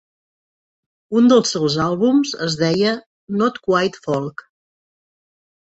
Un 1.21 1.29
dels 1.31 1.51
seus 1.57 1.75
àlbums 1.83 2.33
es 2.47 2.57
deia 2.63 2.95
"Not 3.45 3.63
Quite 3.69 4.05
Folk". 4.09 4.45